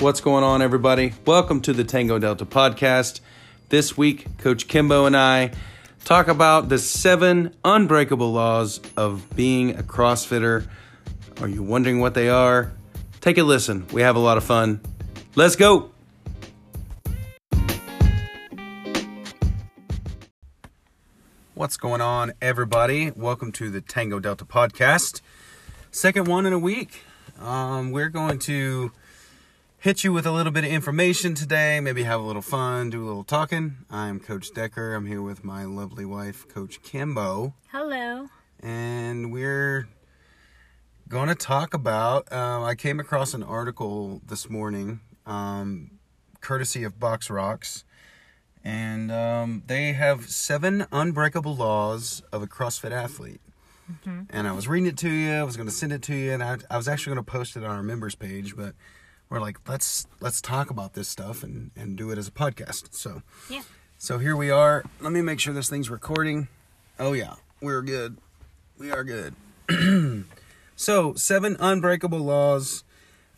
[0.00, 1.12] What's going on, everybody?
[1.24, 3.18] Welcome to the Tango Delta podcast.
[3.68, 5.50] This week, Coach Kimbo and I
[6.04, 10.68] talk about the seven unbreakable laws of being a CrossFitter.
[11.40, 12.70] Are you wondering what they are?
[13.20, 13.88] Take a listen.
[13.92, 14.80] We have a lot of fun.
[15.34, 15.90] Let's go.
[21.54, 23.10] What's going on, everybody?
[23.16, 25.22] Welcome to the Tango Delta podcast.
[25.90, 27.02] Second one in a week.
[27.40, 28.92] Um, we're going to
[29.78, 33.04] hit you with a little bit of information today, maybe have a little fun, do
[33.04, 33.76] a little talking.
[33.90, 34.94] I'm Coach Decker.
[34.94, 38.28] I'm here with my lovely wife, Coach Kimbo, Hello.
[38.60, 39.88] and we're
[41.08, 42.30] going to talk about.
[42.32, 45.92] Uh, I came across an article this morning, um,
[46.40, 47.84] courtesy of BoxRox,
[48.64, 53.40] and um, they have seven unbreakable laws of a CrossFit athlete.
[54.28, 55.32] And I was reading it to you.
[55.32, 57.30] I was going to send it to you, and I, I was actually going to
[57.32, 58.74] post it on our members page, but
[59.30, 62.94] we're like, let's let's talk about this stuff and and do it as a podcast.
[62.94, 63.62] So Yeah.
[63.98, 64.84] so here we are.
[65.00, 66.48] Let me make sure this thing's recording.
[66.98, 68.18] Oh yeah, we're good.
[68.78, 69.34] We are good.
[70.76, 72.84] so seven unbreakable laws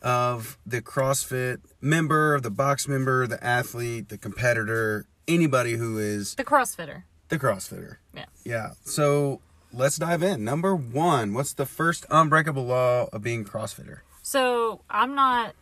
[0.03, 6.45] of the CrossFit member, the box member, the athlete, the competitor, anybody who is The
[6.45, 7.03] CrossFitter.
[7.29, 7.97] the CrossFitter.
[8.15, 8.71] yeah Yeah.
[8.85, 9.41] So
[9.73, 10.43] let's dive in.
[10.45, 13.99] Number one, what's the first unbreakable law of being CrossFitter?
[14.23, 15.55] So I'm not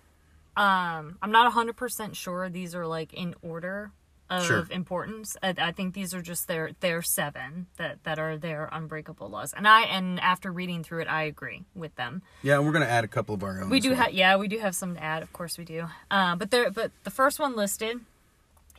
[0.58, 3.92] um I'm not hundred percent sure these are like in order
[4.30, 4.66] of Sure.
[4.70, 5.38] importance.
[5.42, 9.54] I, I think these are just their their seven that that are their unbreakable laws.
[9.56, 12.20] And I and after reading through it I agree with them.
[12.42, 13.70] Yeah, and we're gonna add a couple of our own.
[13.70, 14.00] We do well.
[14.02, 15.86] have yeah, we do have some to add, of course we do.
[16.10, 18.00] Uh, but there but the first one listed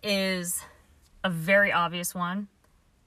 [0.04, 0.62] is
[1.24, 2.48] a very obvious one.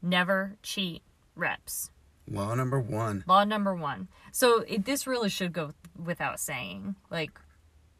[0.03, 1.03] Never cheat
[1.37, 1.91] reps.
[2.29, 3.23] law number one.
[3.29, 4.09] Law number one.
[4.33, 6.97] So it, this really should go without saying.
[7.11, 7.39] Like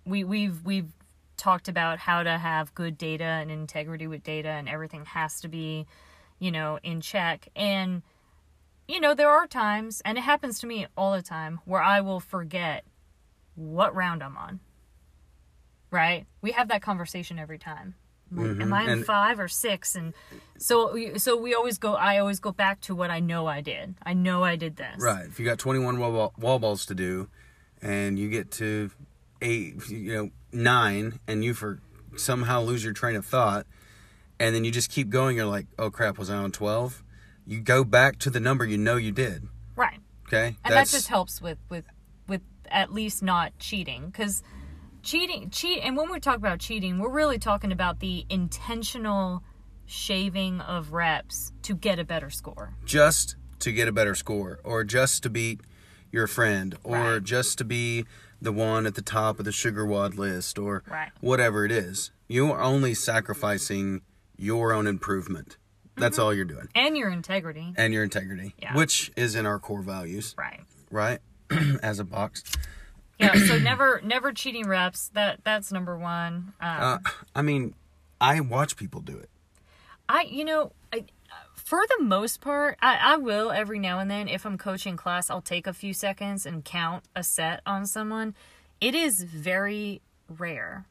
[0.05, 0.93] we we've we've
[1.37, 5.49] talked about how to have good data and integrity with data, and everything has to
[5.49, 5.87] be,
[6.39, 7.49] you know, in check.
[7.57, 8.03] And
[8.89, 12.01] you know there are times, and it happens to me all the time, where I
[12.01, 12.85] will forget
[13.55, 14.61] what round I'm on.
[15.91, 16.27] Right?
[16.41, 17.95] We have that conversation every time.
[18.35, 18.73] Like, Am mm-hmm.
[18.73, 19.95] I in five or six?
[19.95, 20.15] And
[20.57, 21.95] so, we- so we always go.
[21.95, 23.95] I always go back to what I know I did.
[24.03, 24.97] I know I did this.
[24.99, 25.27] Right.
[25.27, 27.29] If you got 21 wall, ball, wall balls to do,
[27.83, 28.91] and you get to
[29.43, 31.81] eight, you know, nine, and you for
[32.17, 33.67] somehow lose your train of thought,
[34.41, 37.03] and then you just keep going, you're like, oh crap, was I on 12?
[37.47, 39.49] You go back to the number you know you did.
[39.77, 39.99] Right.
[40.27, 40.57] Okay.
[40.65, 41.85] and that just helps with with
[42.27, 44.43] with at least not cheating because
[45.03, 49.43] cheating cheat and when we talk about cheating we're really talking about the intentional
[49.85, 54.83] shaving of reps to get a better score just to get a better score, or
[54.83, 55.61] just to beat
[56.13, 57.23] your friend, or Right.
[57.25, 58.05] just to be
[58.41, 61.11] the one at the top of the SugarWOD list, or Right.
[61.21, 62.11] whatever it is.
[62.29, 64.03] You are only sacrificing
[64.37, 65.57] your own improvement.
[65.97, 66.69] That's all you're doing.
[66.75, 68.75] and your integrity And your integrity, Yeah.
[68.75, 71.21] which is in our core values, right right?
[71.83, 72.43] As a box.
[73.19, 76.99] yeah so never never cheating reps that that's number one um, Uh,
[77.35, 77.75] I mean,
[78.21, 79.29] I watch people do it.
[80.09, 80.73] I, you know,
[81.73, 85.31] for the most part, I, I will every now and then, if I'm coaching class,
[85.31, 88.35] I'll take a few seconds and count a set on someone.
[88.79, 90.85] It is very rare,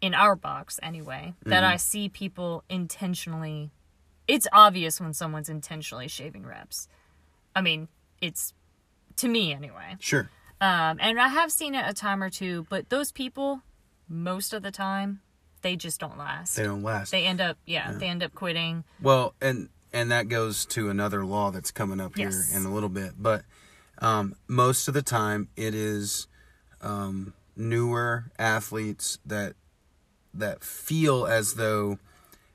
[0.00, 3.72] in our box anyway, that I see people intentionally.
[4.28, 6.86] It's obvious when someone's intentionally shaving reps.
[7.56, 7.88] I mean,
[8.20, 8.54] it's
[9.16, 9.96] to me anyway.
[9.98, 10.30] Sure.
[10.60, 13.62] Um, and I have seen it a time or two, but those people,
[14.08, 15.22] most of the time,
[15.62, 17.10] they just don't last They don't last.
[17.10, 21.24] they end up yeah, they end up quitting Well, and and that goes to another
[21.24, 22.50] law that's coming up Yes.
[22.50, 23.12] here in a little bit.
[23.18, 23.44] But
[23.98, 26.26] um, most of the time, it is
[26.82, 29.54] um, newer athletes that
[30.34, 31.98] that feel as though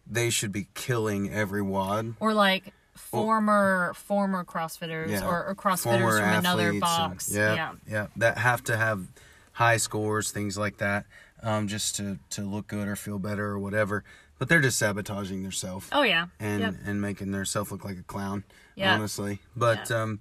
[0.05, 2.13] they should be killing every wad.
[2.19, 7.53] or like former former crossfitters Yeah, or, or crossfitters from another athletes and- box yeah,
[7.55, 9.07] yeah yeah, that have to have
[9.53, 11.05] high scores, things like that,
[11.41, 14.03] um, just to to look good or feel better or whatever.
[14.39, 15.87] But they're just sabotaging themselves.
[15.91, 16.73] oh yeah and Yep.
[16.85, 18.43] and making themselves look like a clown.
[18.75, 18.95] Yeah.
[18.95, 20.19] Honestly, but um,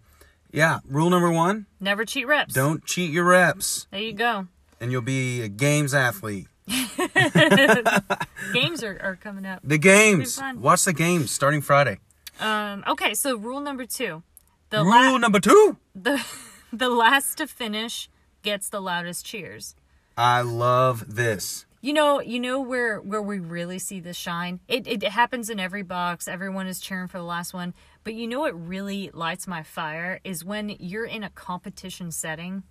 [0.52, 0.80] yeah.
[0.88, 4.48] Rule number one: never cheat reps don't cheat your reps, there you go
[4.80, 6.46] and you'll be a games athlete.
[8.52, 10.40] games are, are coming up The games.
[10.56, 11.98] Watch the games starting Friday.
[12.40, 14.22] um okay so rule number two
[14.70, 16.22] the Rule la- number two: the
[16.72, 18.08] the last to finish
[18.42, 19.74] gets the loudest cheers
[20.16, 21.64] I love this.
[21.80, 24.60] You know, you know where where we really see this shine.
[24.66, 26.26] It it happens in every box.
[26.26, 27.72] Everyone is cheering for the last one.
[28.02, 32.64] But you know what really lights my fire is when you're in a competition setting,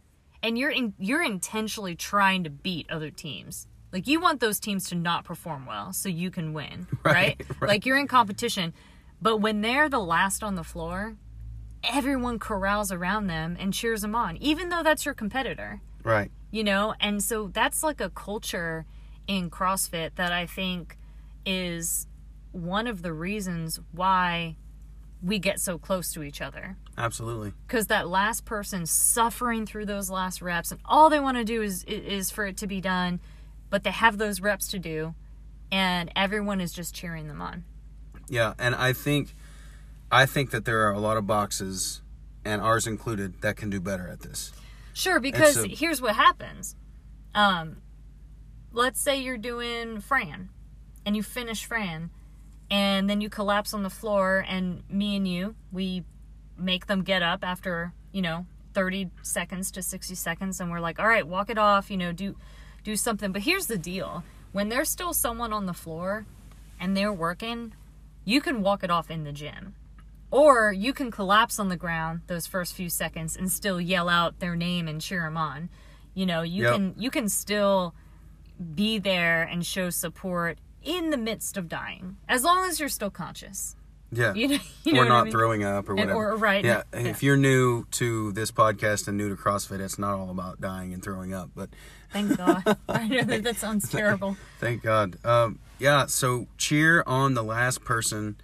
[0.43, 3.67] and you're in you're intentionally trying to beat other teams.
[3.93, 7.13] Like you want those teams to not perform well so you can win, right?
[7.39, 7.67] Right, right.
[7.69, 8.73] Like you're in competition.
[9.21, 11.15] But when they're the last on the floor,
[11.83, 16.31] everyone corrals around them and cheers them on, even though that's your competitor Right.
[16.51, 18.85] you know and so that's like a culture
[19.27, 20.97] in crossfit that i think
[21.45, 22.07] is
[22.51, 24.55] one of the reasons why
[25.21, 27.51] we get so close to each other Absolutely.
[27.67, 31.61] because that last person suffering through those last reps and all they want to do
[31.61, 33.19] is is for it to be done
[33.69, 35.13] but they have those reps to do
[35.71, 37.63] and everyone is just cheering them on
[38.29, 39.33] Yeah, and I think
[40.11, 42.01] I think that there are a lot of boxes
[42.45, 44.53] and ours included that can do better at this.
[44.93, 46.75] Sure, because a- here's what happens.
[47.35, 47.81] Um,
[48.77, 50.49] let's say you're doing Fran,
[51.05, 52.11] and you finish Fran,
[52.69, 56.03] and then you collapse on the floor, and me and you, we
[56.57, 60.99] make them get up after you know 30 seconds to 60 seconds, and we're like,
[60.99, 62.35] all right, walk it off, you know, do
[62.83, 63.31] do something.
[63.31, 66.25] But here's the deal: when there's still someone on the floor,
[66.79, 67.73] and they're working,
[68.25, 69.73] you can walk it off in the gym.
[70.29, 74.39] Or you can collapse on the ground those first few seconds and still yell out
[74.39, 75.69] their name and cheer them on.
[76.13, 76.73] You know, you Yep.
[76.73, 77.95] can you can still
[78.75, 83.09] be there and show support in the midst of dying, as long as you're still
[83.09, 83.75] conscious.
[84.11, 84.33] Yeah.
[84.35, 85.31] You know, you know or what I not mean?
[85.33, 86.31] throwing up or And- whatever.
[86.31, 86.63] or- right.
[86.63, 86.83] Yeah.
[86.93, 86.99] Yeah.
[86.99, 90.93] If you're new to this podcast and new to CrossFit, it's not all about dying
[90.93, 91.69] and throwing up, but
[92.13, 92.63] Thank God.
[92.89, 94.37] I know that, that sounds terrible.
[94.61, 95.17] Thank God.
[95.25, 98.37] Um, yeah, so cheer on the last person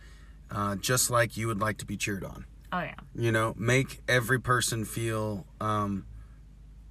[0.52, 2.46] uh, just like you would like to be cheered on.
[2.74, 6.06] Oh yeah, You know, make every person feel um,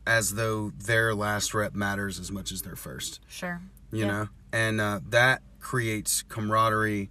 [0.06, 3.60] as though their last rep matters as much as their first, sure.
[3.92, 4.06] you Yeah.
[4.06, 4.28] know?
[4.52, 7.10] And uh, that creates camaraderie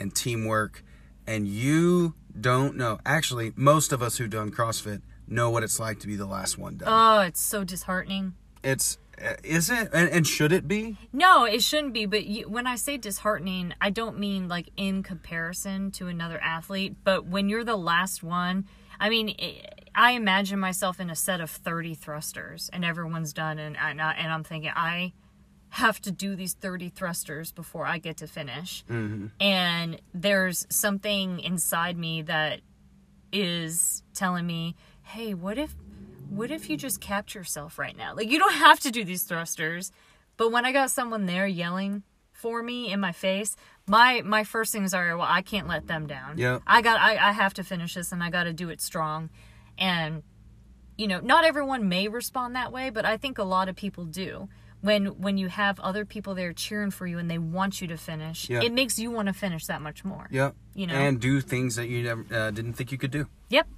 [0.00, 0.84] and teamwork.
[1.26, 2.98] And you don't know.
[3.06, 6.58] Actually, most of us who've done CrossFit know what it's like to be the last
[6.58, 6.88] one done.
[6.90, 8.34] Oh, it's so disheartening.
[8.64, 9.88] it's, uh, is it?
[9.92, 10.96] And, and should it be?
[11.12, 12.06] No, it shouldn't be.
[12.06, 16.96] But you, when I say disheartening, I don't mean like in comparison to another athlete.
[17.04, 18.66] But when you're the last one,
[18.98, 19.62] I mean, i
[19.94, 24.12] I imagine myself in a set of 30 thrusters, and everyone's done, and and, I,
[24.12, 25.12] and I'm thinking I
[25.70, 28.84] have to do these 30 thrusters before I get to finish.
[28.90, 29.28] Mm-hmm.
[29.40, 32.60] And there's something inside me that
[33.32, 35.74] is telling me, "Hey, what if
[36.28, 38.14] what if you just capped yourself right now?
[38.14, 39.92] Like you don't have to do these thrusters."
[40.36, 42.02] But when I got someone there yelling
[42.32, 43.56] for me in my face,
[43.86, 46.36] my my first things are, "Well, I can't let them down.
[46.38, 46.58] Yeah.
[46.66, 49.30] I got I, I have to finish this and I got to do it strong."
[49.78, 50.22] And
[50.98, 54.04] you know, not everyone may respond that way, but I think a lot of people
[54.04, 54.48] do.
[54.82, 57.96] When when you have other people there cheering for you and they want you to
[57.96, 58.62] finish, Yeah.
[58.62, 60.26] it makes you want to finish that much more.
[60.30, 60.50] Yeah.
[60.74, 60.94] You know.
[60.94, 63.28] And do things that you never uh, didn't think you could do.
[63.48, 63.68] Yep.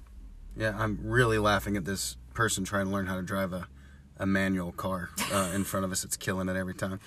[0.57, 3.67] Yeah, I'm really laughing at this person trying to learn how to drive a,
[4.17, 6.03] a manual car uh, in front of us.
[6.03, 6.99] It's killing it every time.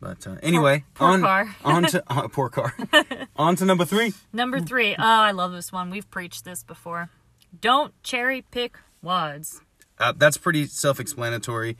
[0.00, 1.54] But uh, anyway, poor on car.
[1.64, 2.74] on to uh, poor car.
[3.36, 4.14] on to number three.
[4.32, 4.94] Number three.
[4.94, 5.90] Oh, I love this one.
[5.90, 7.10] We've preached this before.
[7.60, 9.60] Don't cherry pick wads.
[9.98, 11.76] Uh, that's pretty self-explanatory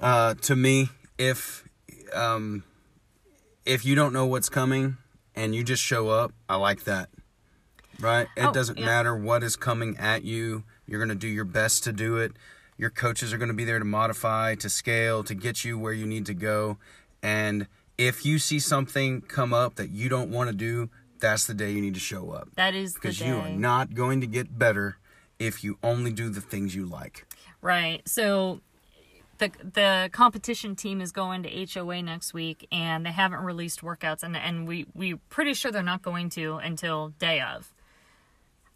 [0.00, 0.90] uh, to me.
[1.16, 1.64] If
[2.14, 2.64] um,
[3.64, 4.96] if you don't know what's coming
[5.34, 7.08] and you just show up, I like that.
[8.00, 8.28] Right?
[8.36, 8.86] It Oh, doesn't yeah.
[8.86, 10.64] matter what is coming at you.
[10.86, 12.32] You're going to do your best to do it.
[12.76, 15.92] Your coaches are going to be there to modify, to scale, to get you where
[15.92, 16.78] you need to go.
[17.22, 20.88] And if you see something come up that you don't want to do,
[21.20, 22.48] that's the day you need to show up.
[22.56, 23.28] That is the Because day.
[23.28, 24.98] you are not going to get better
[25.38, 27.26] if you only do the things you like.
[27.62, 28.06] Right.
[28.08, 28.60] So
[29.38, 34.22] the the competition team is going to HOA next week and they haven't released workouts
[34.22, 37.72] and and we we're pretty sure they're not going to until day of.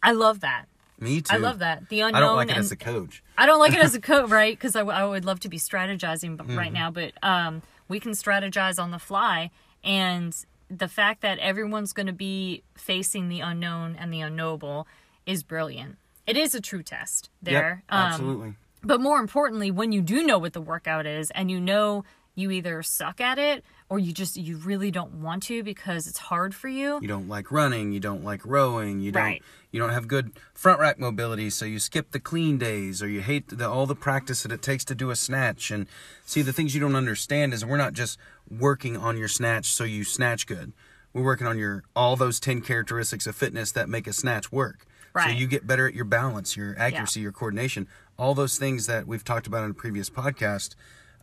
[0.01, 0.65] I love that.
[0.99, 1.33] Me too.
[1.35, 1.89] I love that.
[1.89, 3.23] The unknown I don't like it and as a coach.
[3.37, 4.55] I don't like it as a coach, right?
[4.57, 6.57] Because I, I would love to be strategizing Mm-hmm.
[6.57, 9.49] right now, but um, we can strategize on the fly.
[9.83, 10.33] And
[10.79, 14.87] the fact that everyone's going to be facing the unknown and the unknowable
[15.25, 15.97] is brilliant.
[16.25, 17.83] It is a true test there.
[17.89, 18.53] Yep, Um, absolutely.
[18.83, 22.03] but more importantly, when you do know what the workout is and you know
[22.35, 26.17] you either suck at it or you just you really don't want to because it's
[26.17, 26.97] hard for you.
[27.01, 27.91] you don't like running.
[27.91, 28.99] You don't like rowing.
[29.01, 29.39] You don't.
[29.71, 33.21] You don't have good front rack mobility, so you skip the clean days, or you
[33.21, 35.71] hate the, all the practice that it takes to do a snatch.
[35.71, 35.87] And
[36.25, 38.17] see, the things you don't understand is we're not just
[38.49, 40.73] working on your snatch so you snatch good.
[41.13, 44.85] We're working on your all those ten characteristics of fitness that make a snatch work.
[45.15, 49.05] So you get better at your balance, your accuracy, your coordination, all those things that
[49.05, 50.73] we've talked about in a previous podcast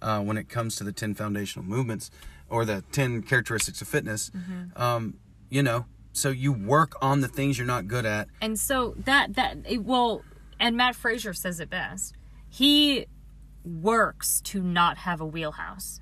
[0.00, 2.10] uh, when it comes to the 10 foundational movements
[2.48, 4.30] or the 10 characteristics of fitness.
[4.30, 4.80] Mm-hmm.
[4.80, 5.14] Um,
[5.48, 8.28] you know, so you work on the things you're not good at.
[8.40, 10.22] And so that that it, well,
[10.58, 12.14] and Mat Fraser says it best.
[12.48, 13.06] He
[13.64, 16.00] works to not have a wheelhouse.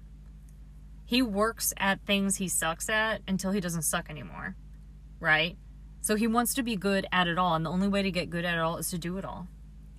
[1.08, 4.56] He works at things he sucks at until he doesn't suck anymore.
[5.20, 5.56] Right?
[6.02, 8.28] So he wants to be good at it all, and the only way to get
[8.28, 9.46] good at it all is to do it all.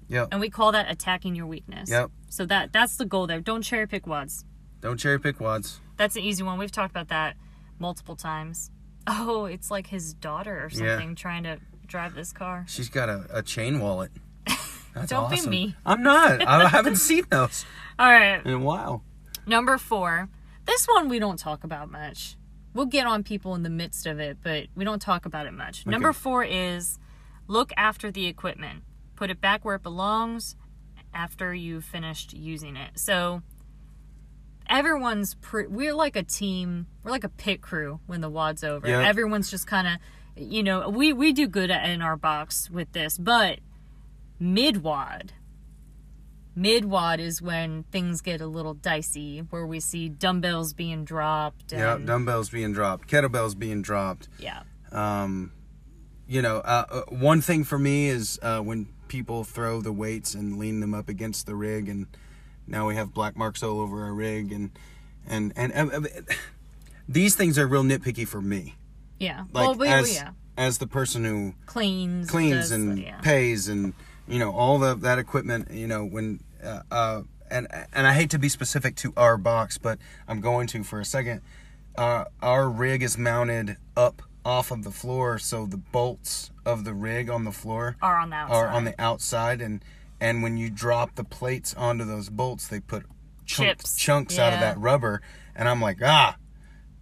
[0.08, 0.28] Yep.
[0.32, 1.90] And we call that attacking your weakness.
[1.90, 2.12] Yep.
[2.30, 3.42] So that that's the goal there.
[3.42, 4.46] Don't cherry pick wads.
[4.82, 5.82] Don't cherry pick wads.
[5.98, 6.60] That's an easy one.
[6.60, 7.36] We've talked about that
[7.80, 8.70] multiple times.
[9.12, 10.92] Oh, it's like his daughter or Yeah.
[10.92, 12.66] something trying to drive this car.
[12.68, 14.12] She's got a, a chain wallet.
[14.94, 15.76] That's Don't be me.
[15.84, 16.46] I'm not.
[16.46, 17.66] I haven't seen those
[17.98, 18.46] All right.
[18.46, 19.04] in a while.
[19.48, 20.30] Number four.
[20.70, 22.38] This one we don't talk about much.
[22.76, 25.52] We'll get on people in the midst of it, but we don't talk about it
[25.52, 25.88] much.
[25.88, 27.00] Number four is
[27.48, 28.84] look after the equipment.
[29.16, 30.56] Put it back where it belongs
[31.12, 33.00] after you've finished using it.
[33.00, 33.42] So
[34.70, 36.86] everyone's pre- we're like a team.
[37.04, 38.88] We're like a pit crew when the wad's over.
[38.88, 39.06] Yep.
[39.08, 39.94] Everyone's just kind of
[40.36, 43.58] you know, we we do good at, in our box with this, but
[44.40, 45.34] mid wad
[46.56, 51.72] mid wad is when things get a little dicey where we see dumbbells being dropped
[51.72, 54.28] and Yeah, dumbbells being dropped, kettlebells being dropped.
[54.40, 55.52] yeah Um,
[56.28, 60.36] you know, uh, uh, one thing for me is uh, when people throw the weights
[60.36, 62.06] and lean them up against the rig, and
[62.68, 64.70] now we have black marks all over our rig, and
[65.28, 66.02] and and, uh,
[67.08, 68.76] these things are real nitpicky for me.
[69.20, 73.20] yeah Like well we, as yeah as the person who cleans cleans does- and yeah.
[73.22, 73.94] pays and
[74.30, 77.22] you know all the that equipment you know when uh, uh
[77.52, 81.00] and and I hate to be specific to our box but I'm going to for
[81.00, 81.42] a second
[81.98, 86.94] uh our rig is mounted up off of the floor so the bolts of the
[86.94, 88.56] rig on the floor are on the outside.
[88.56, 89.84] are on the outside and
[90.22, 93.06] and when you drop the plates onto those bolts they put
[93.46, 93.96] chunk, Chips.
[93.96, 95.22] chunks out of that rubber
[95.56, 96.36] and I'm like ah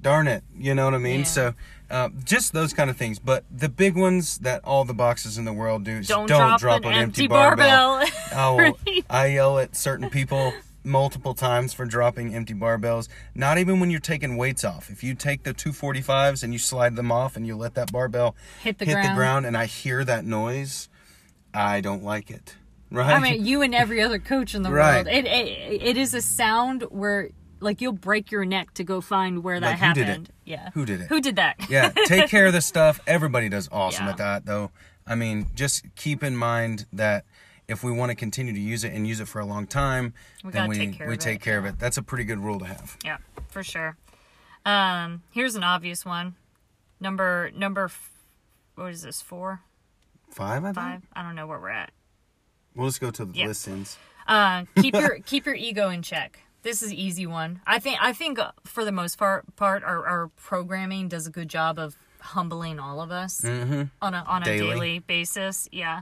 [0.02, 1.26] darn it you know what I mean Yeah.
[1.26, 1.54] so
[1.90, 3.20] uh, just those kind of things.
[3.20, 6.60] But the big ones that all the boxes in the world do is don't, don't,
[6.60, 8.04] drop, an, an empty barbell,
[8.36, 8.78] I, will,
[9.10, 10.54] I yell at certain people
[10.84, 13.10] multiple times for dropping empty barbells.
[13.36, 14.90] Not even when you're taking weights off.
[14.90, 18.36] If you take the 245s and you slide them off and you let that barbell
[18.62, 19.10] Hit the hit ground.
[19.10, 20.88] the ground and I hear that noise
[21.54, 22.56] I don't like it.
[22.90, 23.16] Right?
[23.16, 25.04] I mean, you and every other coach in the Right.
[25.06, 25.08] world.
[25.08, 29.44] It, it it is a sound where like you'll break your neck to go find
[29.44, 30.08] where that Like, who did it?
[30.08, 30.30] happened.
[30.46, 30.70] Yeah.
[30.74, 31.08] Who did it?
[31.08, 31.56] Who did that?
[31.70, 33.00] yeah, take care of the stuff.
[33.08, 34.12] Everybody does awesome Yeah.
[34.12, 34.72] at that, though.
[35.06, 37.26] I mean, just keep in mind that
[37.68, 40.14] if we want to continue to use it and use it for a long time,
[40.44, 41.80] We then we take care we of take it, care of it.
[41.80, 42.98] That's a pretty good rule to have.
[43.04, 43.18] Yeah,
[43.50, 43.98] for sure.
[44.66, 46.36] Um, here's an obvious one.
[47.00, 48.12] Number number, f-
[48.76, 49.22] what is this?
[49.22, 49.62] Four,
[50.30, 50.76] Five, I think.
[50.76, 51.02] five?
[51.14, 51.92] I don't know where we're at.
[52.76, 53.48] We'll just go to the Yeah.
[53.48, 53.98] listings.
[54.28, 56.40] Uh, keep your keep your ego in check.
[56.64, 57.62] This is an easy one.
[57.66, 61.32] I think I think uh, for the most part, part our, our programming does a
[61.32, 63.84] good job of humbling all of us Mm-hmm.
[64.02, 64.70] on a on a Daily.
[64.74, 65.70] daily basis.
[65.72, 66.02] Yeah.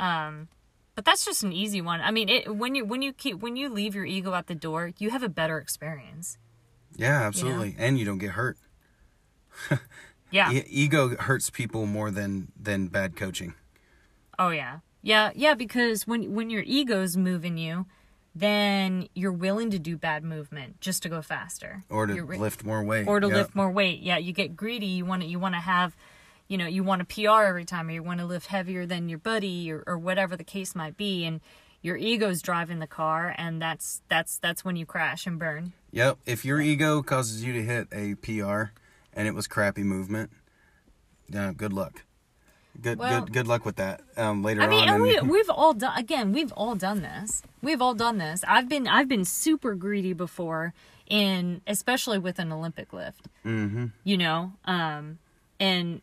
[0.00, 0.48] Um,
[0.94, 2.00] but that's just an easy one.
[2.00, 4.54] I mean, it when you when you keep when you leave your ego at the
[4.54, 6.36] door, you have a better experience.
[6.96, 7.74] Yeah, absolutely.
[7.78, 8.56] And you don't get hurt.
[10.30, 10.50] Yeah.
[10.50, 13.52] E- ego hurts people more than than bad coaching.
[14.38, 14.78] Oh yeah.
[15.02, 17.84] Yeah, yeah, because when when your ego's moving you,
[18.34, 21.84] then you're willing to do bad movement just to go faster.
[21.90, 23.06] Or to ri- lift more weight.
[23.06, 24.00] or to lift more weight.
[24.00, 24.86] Yeah, you get greedy.
[24.86, 25.94] You want to you want to have
[26.48, 29.08] you know, you want a PR every time or you want to lift heavier than
[29.08, 31.40] your buddy or, or whatever the case might be and
[31.80, 35.72] your ego's driving the car and that's that's that's when you crash and burn.
[35.92, 36.18] Yep.
[36.26, 38.72] If your ego causes you to hit a PR
[39.14, 40.30] and it was crappy movement,
[41.28, 42.02] yeah, good luck.
[42.80, 44.00] Good Well- good good luck with that.
[44.16, 44.94] Um, later I mean, on.
[44.94, 46.32] and we we've all done again.
[46.32, 47.42] We've all done this.
[47.62, 48.42] We've all done this.
[48.48, 50.72] I've been I've been super greedy before,
[51.06, 53.28] in especially with an Olympic lift.
[53.44, 53.86] mm-hmm.
[54.04, 55.18] You know, um,
[55.60, 56.00] and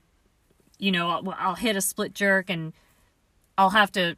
[0.78, 2.72] you know I'll, I'll hit a split jerk and
[3.58, 4.16] I'll have to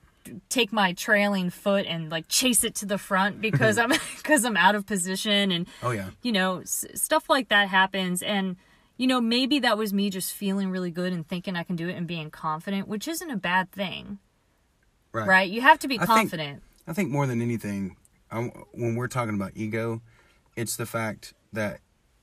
[0.50, 4.58] take my trailing foot and like chase it to the front because I'm because I'm
[4.58, 6.10] out of position and Oh yeah.
[6.22, 8.56] you know s- stuff like that happens and
[8.98, 11.90] you know maybe that was me just feeling really good and thinking i can do
[11.90, 14.20] it and being confident which isn't a bad thing.
[15.14, 15.28] Right.
[15.28, 15.50] right?
[15.52, 16.64] You have to be think- confident.
[16.88, 17.98] I think more than anything,
[18.32, 20.02] um, when we're talking about ego,
[20.56, 21.82] it's the fact that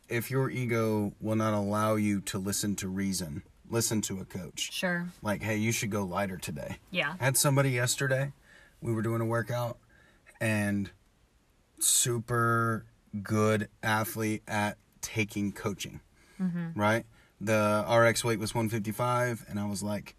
[0.09, 4.73] if your ego will not allow you to listen to reason, listen to a coach,
[4.73, 5.09] sure.
[5.23, 6.79] Like, hey, you should go lighter today.
[6.91, 7.15] yeah.
[7.21, 8.33] I had somebody yesterday,
[8.81, 9.77] we were doing a workout,
[10.41, 10.91] and
[11.79, 12.87] super
[13.23, 16.01] good athlete at taking coaching,
[16.75, 17.05] right?
[17.41, 20.15] The RX weight was 155, and I was like,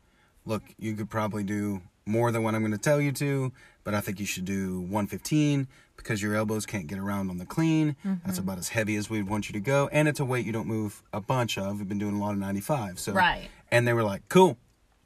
[0.45, 3.51] look, you could probably do more than what I'm going to tell you to,
[3.83, 7.45] but I think you should do 115 because your elbows can't get around on the
[7.45, 7.95] clean.
[8.25, 10.53] That's about as heavy as we'd want you to go, and it's a weight you
[10.53, 11.77] don't move a bunch of.
[11.79, 13.49] We've been doing a lot of 95, so Right.
[13.71, 14.57] And they were like, cool,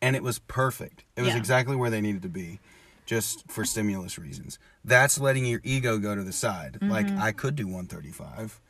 [0.01, 1.03] and it was perfect.
[1.17, 1.37] It was Yeah.
[1.37, 2.59] exactly where they needed to be,
[3.05, 4.59] just for stimulus reasons.
[4.85, 6.77] That's letting your ego go to the side.
[6.81, 7.21] Like Mm-hmm.
[7.21, 8.61] I could do 135,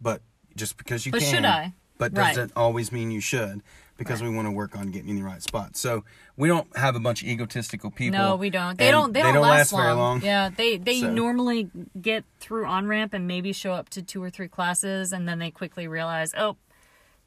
[0.00, 0.22] but
[0.56, 1.34] just because you But can.
[1.34, 1.72] should I?
[1.98, 2.34] But Right.
[2.34, 3.62] doesn't always mean you should
[3.96, 4.28] because Right.
[4.28, 5.76] we want to work on getting in the right spot.
[5.76, 6.04] So
[6.36, 8.18] we don't have a bunch of egotistical people.
[8.18, 8.76] No, we don't.
[8.78, 9.12] They don't.
[9.14, 10.20] They, don't, last, very long.
[10.22, 11.70] Yeah, they they So- normally
[12.00, 15.38] get through on ramp and maybe show up to two or three classes, and then
[15.38, 16.56] they quickly realize, oh,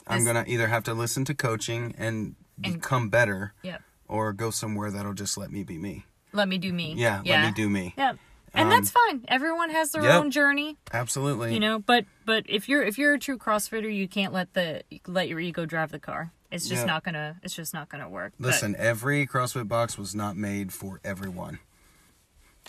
[0.07, 4.49] I'm gonna either have to listen to coaching and, And- become better, yep, or go
[4.51, 6.05] somewhere that'll just let me be me.
[6.33, 6.93] let me do me.
[6.95, 7.41] Yeah, yeah.
[7.41, 7.93] let me do me.
[7.97, 8.13] Yeah,
[8.53, 9.25] and Um, that's fine.
[9.27, 10.13] Everyone has their yep.
[10.21, 11.53] own journey, Absolutely.
[11.53, 11.79] you know.
[11.79, 15.39] But but if you're if you're a true CrossFitter, you can't let the let your
[15.39, 16.31] ego drive the car.
[16.51, 16.85] It's just Yeah.
[16.93, 17.37] not gonna.
[17.43, 18.33] It's just not gonna work.
[18.39, 21.59] But Listen, every CrossFit box was not made for everyone.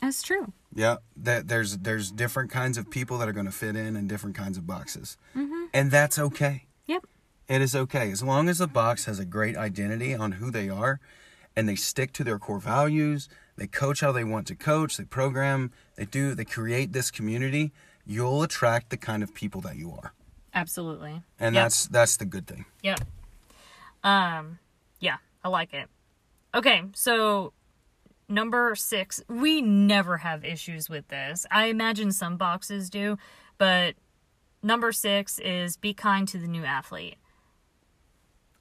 [0.01, 0.53] that's true.
[0.75, 4.07] Yeah, that there's there's different kinds of people that are going to fit in in
[4.07, 5.65] different kinds of boxes, Mm-hmm.
[5.75, 6.67] and that's okay.
[6.87, 7.05] Yep.
[7.49, 10.69] It is okay as long as the box has a great identity on who they
[10.69, 11.01] are,
[11.57, 13.29] and they stick to their core values.
[13.57, 14.97] They coach how they want to coach.
[14.97, 15.71] They program.
[15.97, 16.35] They do.
[16.35, 17.73] They create this community.
[18.07, 20.13] You'll attract the kind of people that you are,
[20.55, 21.23] Absolutely.
[21.39, 21.65] and Yep.
[21.65, 22.65] that's that's the good thing.
[22.83, 23.01] Yep.
[24.03, 24.59] Um,
[24.99, 25.89] yeah, I like it.
[26.55, 27.53] Okay, so
[28.29, 31.47] number six, we never have issues with this.
[31.51, 33.19] I imagine some boxes do,
[33.59, 33.95] but
[34.63, 37.17] number six is be kind to the new athlete.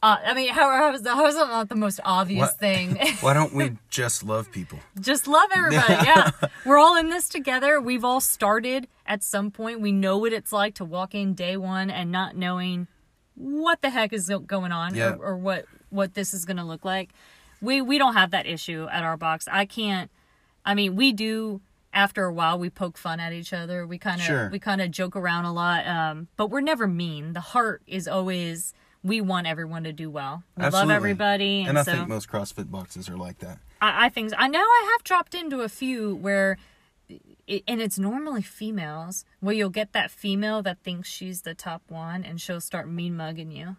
[0.01, 2.57] Uh, I mean, how, how is that, how is that not the most obvious What-
[2.59, 2.97] thing?
[3.21, 4.79] Why don't we just love people?
[4.99, 5.93] Just love everybody.
[5.93, 6.31] Yeah.
[6.65, 7.81] We're all in this together.
[7.81, 9.81] We've all started at some point.
[9.81, 12.87] We know what it's like to walk in day one and not knowing
[13.35, 15.15] what the heck is going on Yeah.
[15.15, 17.09] or, or what, what this is going to look like.
[17.61, 19.47] We, we don't have that issue at our box.
[19.51, 20.09] I can't,
[20.65, 21.59] I mean, we do
[21.91, 23.85] after a while we poke fun at each other.
[23.85, 24.49] We kind of, Sure.
[24.49, 25.85] we kind of joke around a lot.
[25.85, 27.33] Um, but we're never mean.
[27.33, 30.43] The heart is always, we want everyone to do well.
[30.57, 31.59] We love everybody.
[31.61, 33.59] And, And I so, think most CrossFit boxes are like that.
[33.81, 36.57] I, I think I know I have dropped into a few where,
[37.47, 41.81] it, and it's normally females where you'll get that female that thinks she's the top
[41.87, 43.77] one and she'll start mean mugging you,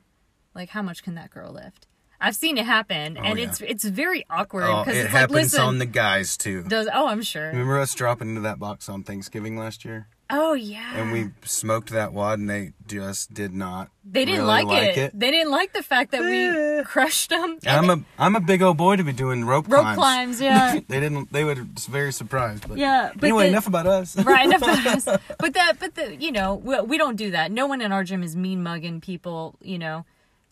[0.55, 1.87] like how much can that girl lift?
[2.23, 3.47] I've seen it happen, oh, and yeah.
[3.47, 5.61] it's it's very awkward Oh, because it it's like happens listen.
[5.63, 6.63] on the guys too.
[6.65, 7.47] does oh I'm sure.
[7.47, 10.97] Remember us dropping into that box on Thanksgiving last year, Oh yeah.
[10.97, 13.91] and we smoked that wad, and they just did not.
[14.05, 15.19] they didn't really like, it.
[15.19, 16.83] They didn't like the fact that we eh.
[16.85, 17.59] crushed them.
[17.67, 19.97] I'm a I'm a big old boy to be doing rope, rope climbs.
[19.97, 20.81] climbs, yeah.
[20.89, 21.33] they didn't.
[21.33, 21.55] They were
[21.89, 22.69] very surprised.
[22.69, 24.17] But Yeah, but anyway, the- enough about us.
[24.17, 25.05] right enough of us.
[25.39, 28.05] but that but the you know we, we don't do that no one in our
[28.05, 30.05] gym is mean mugging people you know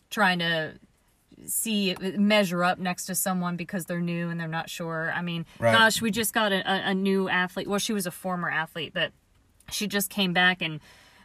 [0.09, 0.73] trying to
[1.45, 5.45] see measure up next to someone because they're new and they're not sure i mean
[5.57, 5.71] Right.
[5.71, 8.91] gosh we just got a, a, a new athlete well she was a former athlete
[8.93, 9.11] but
[9.73, 10.79] she just came back and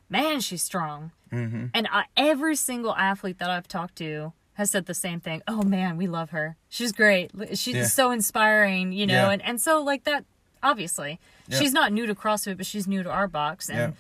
[0.09, 1.67] man she's strong mm-hmm.
[1.75, 5.63] and I, every single athlete that i've talked to has said the same thing oh
[5.63, 7.85] man we love her she's great she's Yeah.
[7.87, 9.31] so inspiring you know Yeah.
[9.31, 10.25] and, and so like that
[10.63, 11.59] obviously Yeah.
[11.59, 13.95] she's not new to CrossFit, but she's new to our box, and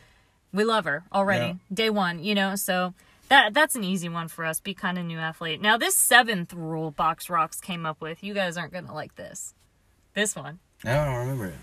[0.52, 1.59] we love her already.
[1.72, 2.54] Day one, you know.
[2.57, 2.94] So
[3.28, 4.61] that that's an easy one for us.
[4.61, 5.61] Be kind of new athlete.
[5.61, 8.24] Now this seventh rule BoxRox came up with.
[8.24, 9.52] You guys aren't gonna like this.
[10.14, 10.59] This one.
[10.85, 11.54] I don't remember it.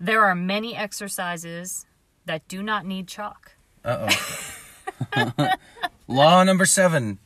[0.00, 1.86] There are many exercises
[2.26, 3.52] that do not need chalk.
[3.84, 5.48] Uh oh.
[6.08, 7.18] Law number seven: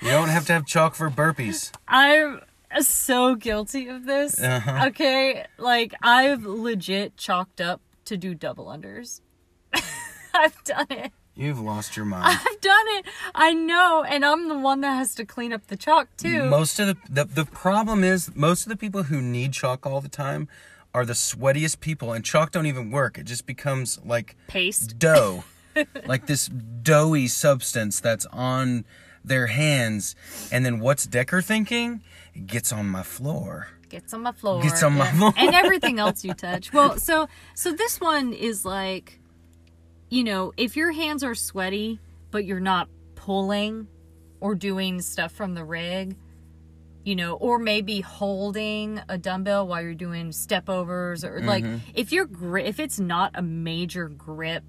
[0.00, 1.72] You don't have to have chalk for burpees.
[1.88, 2.40] I'm
[2.80, 4.40] so guilty of this.
[4.40, 4.86] Uh-huh.
[4.88, 9.20] Okay, like I've legit chalked up to do double unders.
[10.34, 11.12] I've done it.
[11.36, 12.24] You've lost your mind.
[12.48, 13.06] I've done it.
[13.34, 16.44] I know, and I'm the one that has to clean up the chalk too.
[16.44, 20.00] Most of the, the the problem is most of the people who need chalk all
[20.00, 20.48] the time
[20.94, 23.18] are the sweatiest people, and chalk don't even work.
[23.18, 24.98] It just becomes like Paste.
[24.98, 25.44] dough,
[26.06, 28.84] like this doughy substance that's on
[29.24, 30.14] their hands.
[30.52, 32.02] And then what's Decker thinking?
[32.34, 33.68] It gets on my floor.
[33.88, 34.62] Gets on my floor.
[34.62, 35.32] Gets on my floor.
[35.36, 36.72] and everything else you touch.
[36.72, 39.20] Well, so so this one is like,
[40.10, 41.98] you know, if your hands are sweaty,
[42.30, 43.88] but you're not pulling
[44.40, 46.16] or doing stuff from the rig,
[47.04, 51.90] you know, or maybe holding a dumbbell while you're doing step overs, or like Mm-hmm.
[51.94, 54.64] if your grip, if it's not a major grip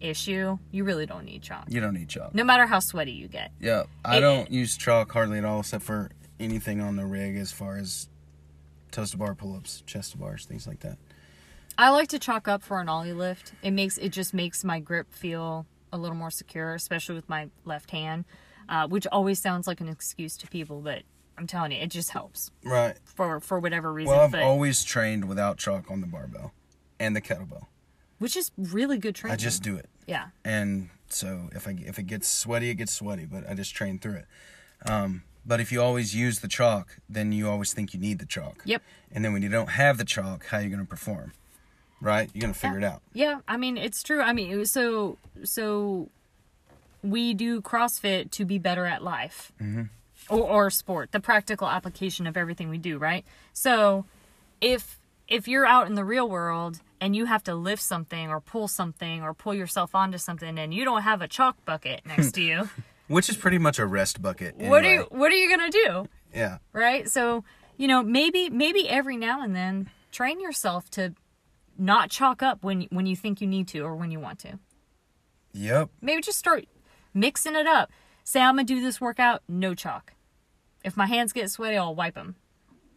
[0.00, 1.64] issue, you really don't need chalk.
[1.68, 2.34] You don't need chalk.
[2.34, 3.52] No matter how sweaty you get.
[3.60, 7.36] Yeah, I It- don't use chalk hardly at all, except for anything on the rig
[7.36, 8.08] as far as
[8.90, 10.98] toes to bar pull-ups, chest to bars, things like that.
[11.76, 13.52] I like to chalk up for an Oly lift.
[13.62, 17.48] It makes it just makes my grip feel a little more secure, especially with my
[17.64, 18.24] left hand,
[18.68, 21.02] uh, which always sounds like an excuse to people, but
[21.36, 22.96] I'm telling you, it just helps Right.
[23.04, 24.12] for for whatever reason.
[24.14, 26.52] Well, I've but, always trained without chalk on the barbell
[27.00, 27.66] and the kettlebell.
[28.18, 29.34] which is really good training.
[29.34, 29.88] I just do it.
[30.06, 33.24] yeah, and so if I if it gets sweaty, it gets sweaty.
[33.24, 34.26] But I just train through it.
[34.88, 38.26] Um, but if you always use the chalk, then you always think you need the
[38.26, 38.62] chalk.
[38.64, 38.82] Yep.
[39.12, 41.32] And then when you don't have the chalk, how are you going to perform?
[42.00, 42.30] Right?
[42.34, 43.02] You're going to figure it out.
[43.12, 43.40] yeah.
[43.48, 44.20] I mean, it's true.
[44.20, 46.08] I mean, so so.
[47.02, 49.52] we do CrossFit to be better at life
[50.30, 53.24] or, or sport, the practical application of everything we do, right?
[53.52, 54.04] So
[54.60, 58.40] if if you're out in the real world and you have to lift something or
[58.40, 62.32] pull something or pull yourself onto something and you don't have a chalk bucket next
[62.32, 62.68] to you,
[63.08, 64.56] Which is pretty much a rest bucket.
[64.56, 65.06] what are anyway.
[65.10, 66.08] you what are you gonna do?
[66.34, 66.58] Yeah.
[66.72, 67.44] right so
[67.76, 71.14] you know maybe maybe every now and then train yourself to
[71.78, 74.58] not chalk up when when you think you need to or when you want to
[75.52, 75.90] Yep.
[76.00, 76.64] maybe just start
[77.12, 77.90] mixing it up
[78.24, 80.12] say i'm gonna do this workout no chalk
[80.84, 82.36] if my hands get sweaty i'll wipe them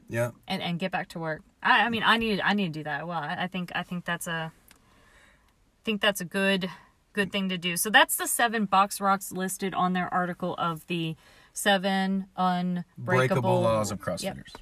[0.10, 0.32] Yeah.
[0.48, 2.84] and, and get back to work i, I mean i need i need to do
[2.84, 6.70] that well I, I think i think that's a I think that's a good
[7.14, 11.16] good thing to do so that's the seven BoxRox listed on their article of the
[11.54, 14.36] seven unbreakable Breakable laws of Yep.
[14.36, 14.54] CrossFitters.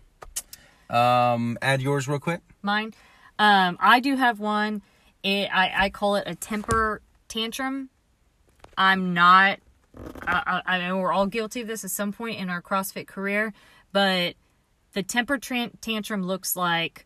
[0.96, 2.42] Um, add yours real quick.
[2.62, 2.94] mine.
[3.40, 4.82] Um, I do have one.
[5.24, 7.90] It, I, I call it a temper tantrum.
[8.78, 9.60] I'm not.
[10.28, 13.08] I, I, I know we're all guilty of this at some point in our CrossFit
[13.08, 13.54] career,
[13.92, 14.36] but
[14.94, 17.06] the temper tantrum looks like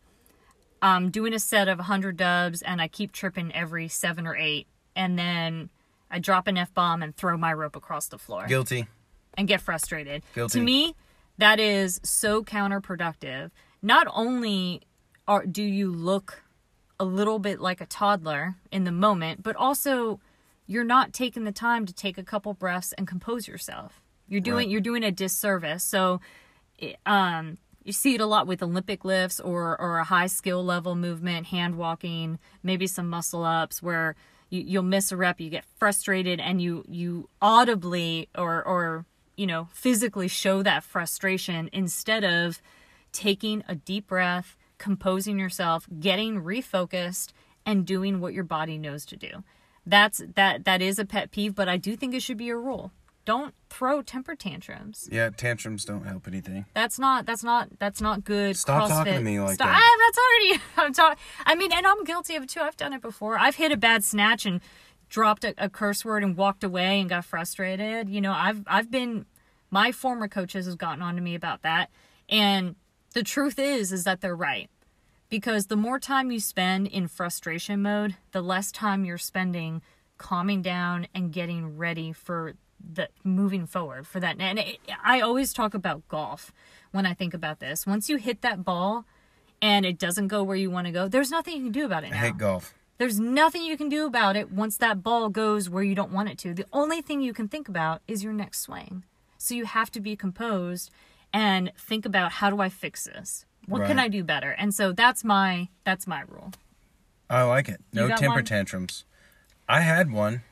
[0.82, 4.66] I'm doing a set of 100 dubs and I keep tripping every seven or eight,
[4.96, 5.70] and then
[6.10, 8.86] I drop an F bomb and throw my rope across the floor Guilty.
[9.34, 10.22] and get frustrated.
[10.34, 10.58] Guilty.
[10.58, 10.94] To me,
[11.38, 13.50] that is so counterproductive.
[13.82, 14.82] Not only
[15.28, 16.42] are do you look
[16.98, 20.20] a little bit like a toddler in the moment, but also
[20.70, 24.00] you're not taking the time to take a couple breaths and compose yourself.
[24.28, 24.68] You're doing Right.
[24.70, 25.82] you're doing a disservice.
[25.82, 26.20] So
[27.06, 30.94] um you see it a lot with Olympic lifts or or a high skill level
[30.94, 34.14] movement, hand walking, maybe some muscle ups where
[34.50, 39.06] you, you'll miss a rep, you get frustrated, and you you audibly or or
[39.36, 42.62] you know physically show that frustration instead of
[43.12, 47.32] taking a deep breath, composing yourself, getting refocused,
[47.66, 49.42] and doing what your body knows to do.
[49.90, 52.56] That's that that is a pet peeve, but I do think it should be a
[52.56, 52.92] rule.
[53.24, 55.08] Don't throw temper tantrums.
[55.10, 56.64] Yeah, tantrums don't help anything.
[56.74, 58.56] That's not that's not that's not good.
[58.56, 59.68] Stop talking to me like Stop.
[59.68, 59.80] that.
[59.82, 60.64] I, that's already.
[60.76, 61.18] I'm talking.
[61.44, 62.60] I mean, and I'm guilty of it too.
[62.60, 63.36] I've done it before.
[63.38, 64.60] I've hit a bad snatch and
[65.08, 68.08] dropped a, a curse word and walked away and got frustrated.
[68.08, 69.26] You know, I've I've been.
[69.72, 71.90] My former coaches has gotten on to me about that,
[72.28, 72.74] and
[73.14, 74.68] the truth is is that they're right
[75.30, 79.80] because the more time you spend in frustration mode, the less time you're spending
[80.18, 84.36] calming down and getting ready for the moving forward for that.
[84.38, 86.52] And it, I always talk about golf
[86.90, 87.86] when I think about this.
[87.86, 89.06] Once you hit that ball
[89.62, 92.04] and it doesn't go where you want to go, there's nothing you can do about
[92.04, 92.74] it I hate golf.
[92.98, 96.28] There's nothing you can do about it once that ball goes where you don't want
[96.28, 96.52] it to.
[96.52, 99.04] The only thing you can think about is your next swing.
[99.38, 100.90] So you have to be composed
[101.32, 103.46] and think about how do I fix this?
[103.66, 104.50] What can I do better?
[104.50, 106.52] And so that's my that's my rule.
[107.28, 107.80] I like it.
[107.92, 108.44] No temper one?
[108.44, 109.04] tantrums.
[109.68, 110.42] I had one.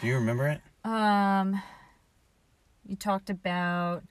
[0.00, 0.60] Do you remember it?
[0.88, 1.60] Um
[2.86, 4.04] you talked about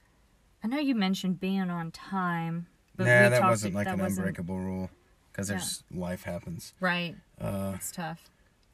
[0.63, 2.67] I know you mentioned being on time.
[2.97, 4.89] But nah, we that talked- wasn't like that an wasn't- unbreakable rule
[5.31, 6.73] because there's life happens.
[6.81, 7.15] Right.
[7.39, 8.29] Uh, It's tough.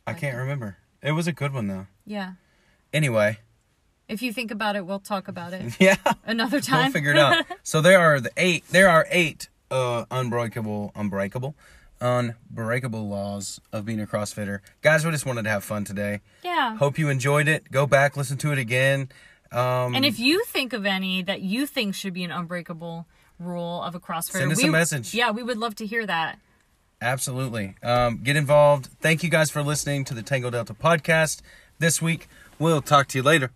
[0.07, 0.77] I can't remember.
[1.03, 1.85] It was a good one though.
[2.05, 2.33] Yeah.
[2.91, 3.37] Anyway,
[4.07, 6.85] If you think about it, we'll talk about it yeah, another time.
[6.85, 7.45] we'll figure it out.
[7.63, 8.63] so there are the eight.
[8.69, 11.55] There are eight uh, unbreakable, unbreakable,
[11.99, 14.59] unbreakable laws of being a CrossFitter.
[14.81, 16.21] Guys, we just wanted to have fun today.
[16.43, 16.77] yeah.
[16.77, 17.71] Hope you enjoyed it.
[17.71, 19.09] Go back, listen to it again.
[19.51, 23.07] Um, And if you think of any that you think should be an unbreakable
[23.39, 25.13] rule of a CrossFitter, Send us we, a message.
[25.13, 26.39] Yeah, we would love to hear that.
[27.01, 27.75] Absolutely.
[27.83, 28.89] Um, get involved.
[28.99, 31.41] Thank you guys for listening to the Tango Delta podcast
[31.79, 32.27] this week.
[32.57, 33.51] We'll talk to you later.